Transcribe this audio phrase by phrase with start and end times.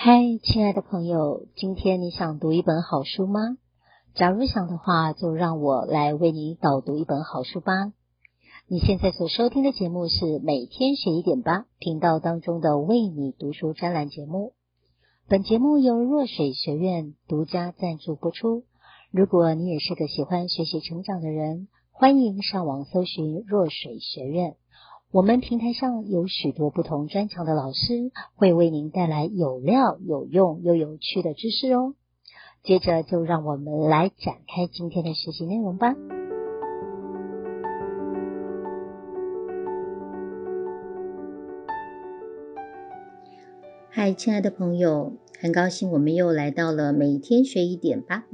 [0.00, 3.40] 嗨，亲爱的朋友，今天你想读一本好书吗？
[4.14, 7.92] 假如想的话，就让我来为你导读一本好书吧。
[8.68, 14.52] 你现在所收听的节目是每天学一点吧频道当中的为你读书专栏节目。
[15.26, 18.62] 本节目由若水学院独家赞助播出。
[19.10, 24.54] 如果你也是个喜欢学习成长的人，欢迎上网搜寻若水学院。
[25.10, 31.94] 我们平台上有许多不同专长的老师，会为您带来有料、有用又有趣的知识哦。
[32.62, 35.94] 接着就让我们来展开今天的学习内容吧。
[43.88, 48.26] 嗨，亲爱的朋友，很高兴我们又来到了每天学一点吧。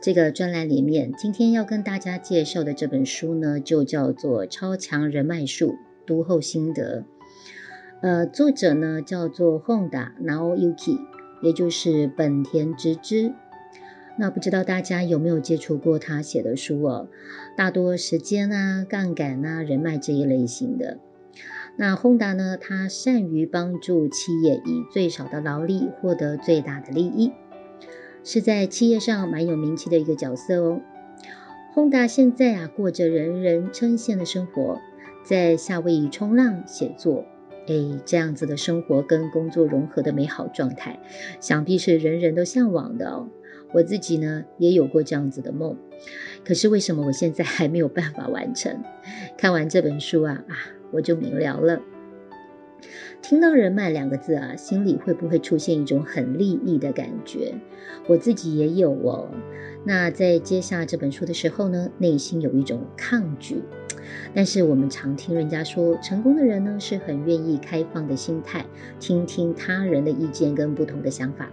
[0.00, 5.72] 这个专栏里面，今天要跟大家介绍的这本书呢，就叫做《超强人脉术》。
[6.06, 7.04] 读后心得，
[8.00, 11.00] 呃，作者呢叫做 Honda Naoyuki，
[11.42, 13.32] 也就是本田直之。
[14.18, 17.08] 那不知道大家有没有接触过他写的书哦？
[17.56, 20.98] 大多时间啊、杠杆啊、人脉这一类型的。
[21.76, 27.32] 那 Honda 呢，他善于帮助企业以最少的劳力获得最大的利益，
[28.24, 30.80] 是在企业上蛮有名气的一个角色哦。
[31.74, 34.80] Honda 现在啊，过着人人称羡的生活。
[35.28, 37.24] 在夏威夷冲浪、写作，
[37.66, 37.74] 哎，
[38.04, 41.00] 这样子的生活跟工作融合的美好状态，
[41.40, 43.28] 想必是人人都向往的哦。
[43.72, 45.76] 我自己呢，也有过这样子的梦，
[46.44, 48.84] 可是为什么我现在还没有办法完成？
[49.36, 50.54] 看完这本书啊啊，
[50.92, 51.80] 我就明了了。
[53.22, 57.54] 听到“人脉”两个字啊，心里会不会出现一种很利益的感觉？
[58.06, 59.28] 我自己也有哦。
[59.84, 63.62] 那在接下这本书的时候呢，内心有一种抗拒。
[64.34, 68.64] 但是我们常听人家说，成功的人呢是很愿意开放的心态，
[69.00, 71.50] 听听他人的意见跟不同的想法，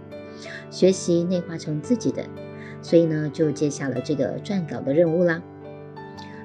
[0.70, 2.24] 学习内化成自己的，
[2.80, 5.42] 所以呢就接下了这个撰稿的任务啦。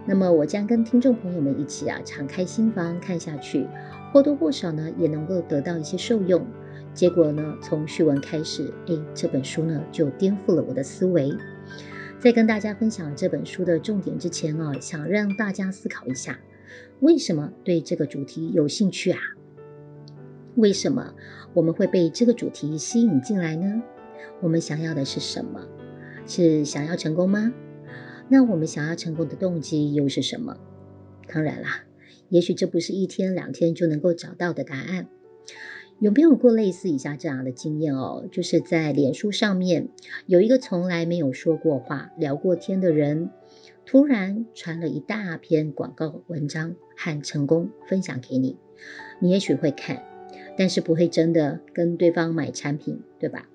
[0.06, 3.68] 那么我将跟听众朋友们一起啊，敞开心房看下去，
[4.12, 6.46] 或多或少呢也能够得到一些受用。
[6.94, 11.32] 结果呢，从序文开始，诶，这本书呢就颠覆了我的思维。
[12.20, 16.40] 在跟大家分享这本书的重点之前啊，想让大家思考一下，
[17.00, 19.20] 为什么对这个主题有兴趣啊？
[20.56, 21.14] 为什么
[21.54, 23.82] 我们会被这个主题吸引进来呢？
[24.42, 25.62] 我们想要的是什么？
[26.26, 27.54] 是想要成功吗？
[28.28, 30.58] 那我们想要成功的动机又是什么？
[31.28, 31.84] 当然啦，
[32.30, 35.08] 也许这不是一天两天就能够找到的答案。
[36.00, 38.26] 有没有过类似以下这样的经验哦？
[38.32, 39.90] 就是在脸书上面
[40.28, 43.32] 有一个从来没有说过话、聊过天的人，
[43.86, 48.56] 突然传了一大篇广告文章和成功分享给你。
[49.20, 50.04] 你也许会看，
[50.58, 53.50] 但是不会真的跟对方买产品，对吧？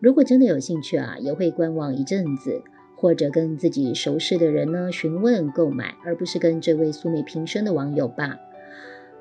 [0.00, 2.62] 如果真的有兴趣啊，也会观望一阵子，
[3.00, 8.38] 或者跟自己熟识的人呢询问购买，而不是跟这位素昧平生的网友吧。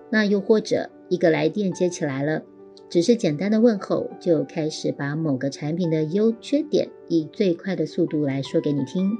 [0.10, 2.42] 那又或者一个来电接起来了，
[2.90, 9.12] 只是简单的问候，就开始把某个产品的优缺点以最快的速度来说给你听。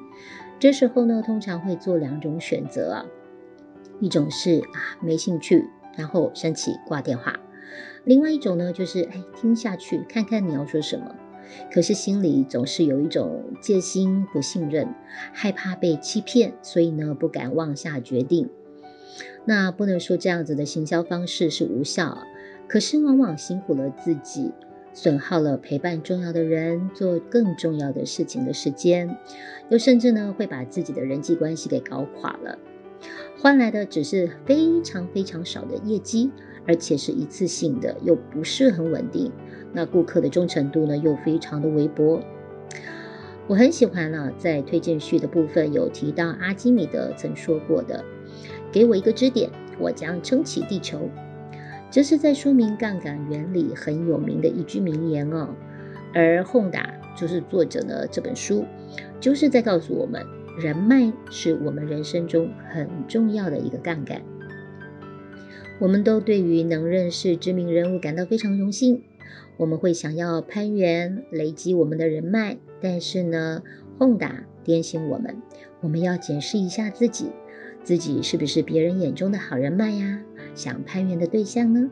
[0.60, 3.06] 这时候呢，通常会做两种选择，
[4.00, 7.34] 一种是啊没兴趣，然后生气挂电话；
[8.06, 11.16] 另外一种呢，就是哎听下去，看看你要说什么。
[11.72, 14.94] 可是心里总是有一种戒心、不信任、
[15.34, 18.50] 害怕被欺骗，所以呢不敢妄下决定。
[19.46, 22.20] 那不能说这样子的行销方式是无效，
[22.68, 24.52] 可是往往辛苦了自己，
[24.94, 29.18] 损耗了陪伴重要的人、做更重要的事情的时间，
[29.70, 32.60] 又甚至呢会把自己的人际关系给搞垮了，
[33.40, 36.30] 换来的只是非常非常少的业绩，
[36.68, 39.32] 而且是一次性的，又不是很稳定。
[39.74, 42.22] 那顾客的忠诚度呢又非常的微薄。
[43.48, 48.04] 我很喜欢呢，在推荐序的部分有提到阿基米德曾说过的。
[48.72, 51.10] 给我一个支点，我将撑起地球。
[51.90, 55.56] 这是在说明杠杆原理很有名的一句名言哦。
[56.14, 56.84] 而 Honda
[57.16, 58.66] 就是作者呢，这本书
[59.22, 60.22] 就是在告诉我们，
[60.60, 64.22] 人脉是我们人生中很重要的一个杠杆。
[65.80, 69.04] 我们都对于能认识知名人物感到非常荣幸，
[69.58, 72.58] 我们会想要攀援，累积我们的人脉。
[72.80, 73.64] 但是呢
[73.98, 75.42] ，Honda 点醒我们，
[75.82, 77.32] 我们要检视一下自己。
[77.84, 80.24] 自己是不是别人眼中的好人脉呀？
[80.56, 81.90] 想攀援的对象呢？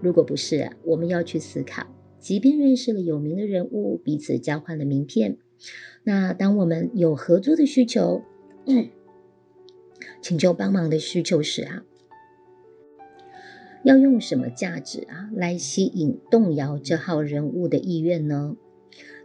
[0.00, 1.86] 如果不是，我们要去思考。
[2.18, 5.38] 即便认识了有名的人物，彼此交换了名片，
[6.04, 8.22] 那当我们有合作的需求，
[8.66, 8.90] 嗯，
[10.20, 11.84] 请求帮忙的需求时啊，
[13.84, 18.56] 要用什么价值啊来吸引、动摇这号人物的意愿呢？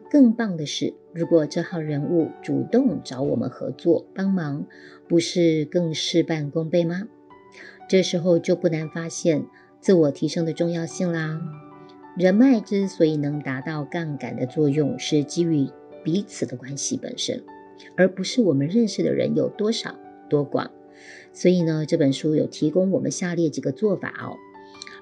[0.09, 4.65] 更棒的是，如果这号人物主动找我们合作帮忙，
[5.07, 7.07] 不是更事半功倍吗？
[7.89, 9.45] 这时候就不难发现
[9.79, 11.41] 自我提升的重要性啦。
[12.17, 15.67] 人脉之所以能达到杠杆的作用，是基于
[16.03, 17.43] 彼此的关系本身，
[17.95, 19.95] 而不是我们认识的人有多少
[20.29, 20.71] 多广。
[21.31, 24.37] 所以呢，这本书有提供我们下列几个做法哦：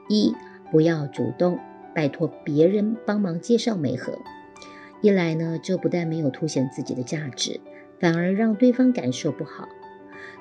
[0.08, 0.34] 一，
[0.72, 1.60] 不要主动
[1.94, 4.18] 拜托别人帮忙介绍媒合，
[5.02, 7.60] 一来呢，这不但没有凸显自己的价值，
[8.00, 9.68] 反而让对方感受不好；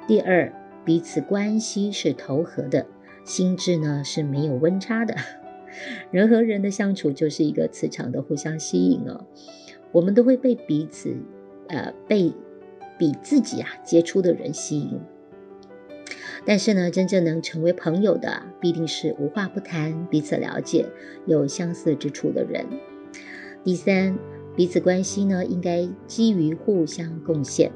[0.07, 0.53] 第二，
[0.85, 2.87] 彼此关系是投合的，
[3.25, 5.15] 心智呢是没有温差的。
[6.11, 9.27] 人和人的相处就是一个磁场的互相吸引哦，
[9.93, 11.17] 我们都会被彼此，
[11.69, 12.33] 呃，被
[12.97, 15.01] 比自己啊杰出的人吸引。
[16.47, 20.87] 但是呢，真正能成为朋友的，必定是无话不谈、彼此了解、
[21.25, 22.67] 有相似之处的人。
[23.63, 24.19] 第三，
[24.55, 27.73] 彼此关系呢，应该基于互相贡献。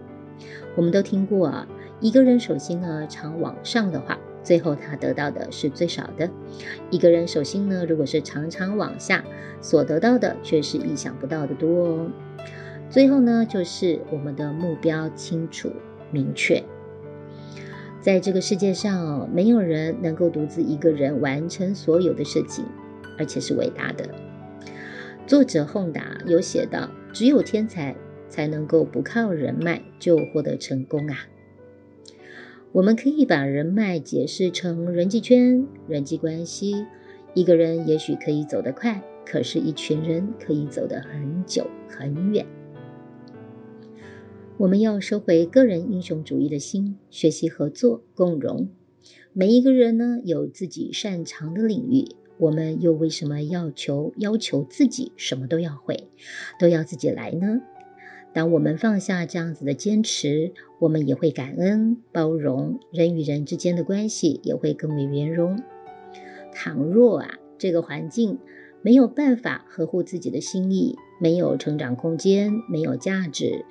[0.77, 1.67] 我们都听过啊，
[2.01, 6.29] 一个人手心呢常往上的话，最后他得到的是最少的；
[6.91, 9.25] 一个人手心呢，如果是常常往下，
[9.63, 12.11] 所得到的却是意想不到的多哦。
[12.91, 15.73] 最后呢，就是我们的目标清楚
[16.13, 16.63] 明确。
[18.01, 22.65] 在这个世界上，没有人能够独自一个人完成所有的事情，
[23.19, 24.09] 而且是伟大的。
[25.27, 27.95] 作者宏达有写道：“只有天才
[28.29, 31.27] 才能够不靠人脉就获得成功啊！”
[32.73, 36.87] 我们可以把人脉解释成人际圈、人际关系。
[37.35, 42.47] 一个人也许可以走得快，可是一群人可以走得很久很远。
[44.59, 48.69] 我们要收回个人英雄主义的心，学习合作共荣。
[49.33, 52.09] 每一个人呢，有自己擅长的领域，
[52.39, 56.09] 我们又为什么要求要求自己什么都要会，
[56.59, 57.61] 都要自己来呢？
[58.33, 60.51] 当我们放下这样子的坚持，
[60.81, 65.63] 我们也会感恩包容，人与人之间的关系也会更为圆融。
[66.53, 68.39] 倘若啊，这个环境
[68.83, 73.65] 没有办法合乎自己的心意，没有成长空间，没有价值。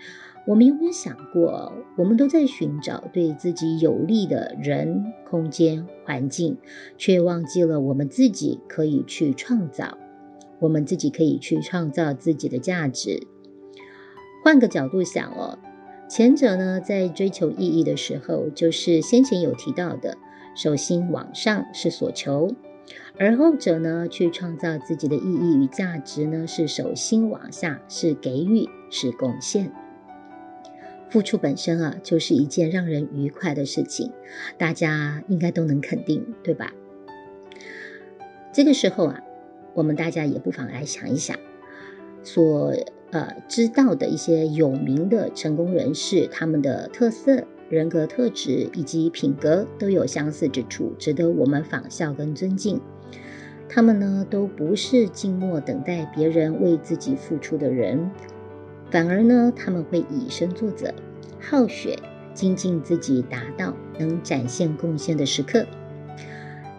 [0.47, 6.57] 我们有没有想过，我们都在寻找对自己有利的人、空间、环境，
[6.97, 9.97] 却忘记了我们自己可以去创造，
[10.59, 13.27] 我们自己可以去创造自己的价值。
[14.41, 15.59] 换个角度想哦，
[16.09, 20.17] 前者呢，在追求意义的时候，就是先前有提到的，
[20.55, 22.47] 手心往上是所求；
[23.19, 29.73] 而后者呢，去创造自己的意义与价值呢，是手心往下，是给予，是贡献。
[31.17, 34.11] 付出本身啊，就是一件让人愉快的事情，
[34.59, 36.71] 大家应该都能肯定，对吧？
[38.53, 39.23] 这个时候啊，
[39.73, 41.35] 我们大家也不妨来想一想，
[42.21, 42.71] 所
[43.09, 52.79] 呃知道的一些有名的成功人士，他们的特色、人格特质以及品格都有相似之处，值得我们仿效跟尊敬。
[53.67, 58.11] 他们呢，都不是静默等待别人为自己付出的人。
[58.89, 60.93] 反而呢，他们会以身作则，
[61.39, 61.97] 好学
[62.33, 65.65] 精进自己，达到能展现贡献的时刻。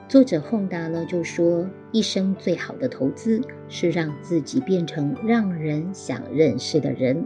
[0.08, 7.24] 作者宏达呢就说，一生最好的投资是让自己变成让人想认识的人。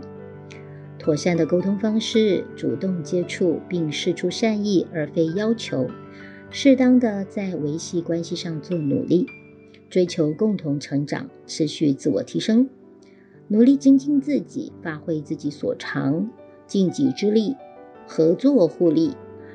[0.99, 5.89] 妥善的沟通方式，主动接触并释出善意，而非要求。
[6.51, 9.27] 适当的在维系关系上做努力，
[9.89, 12.69] 追求共同成长，持续自我提升。
[13.53, 16.31] 努力精进自己，发挥自己所长，
[16.67, 17.55] 尽己之力，
[18.07, 19.11] 合作互利，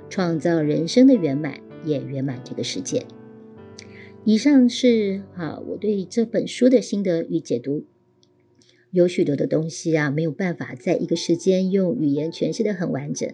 [0.08, 3.08] 创造人生的圆满，也圆满这个世界。
[4.24, 7.86] 以上是啊，我对这本书的心得与解读。
[8.92, 13.28] 有许多的东西啊，没有办法在一个时间用语言诠释的很完整，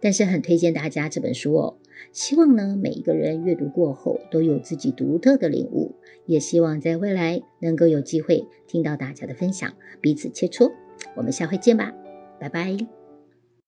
[0.00, 1.76] 但是很推荐大家这本书哦。
[2.12, 5.94] 希望呢，每一个人阅读过后都有自己独特的领悟。
[6.26, 10.72] 也希望在未来能够有机会听到大家的分享，彼此切磋。
[11.14, 11.94] 我们下回见吧，
[12.40, 13.05] 拜拜。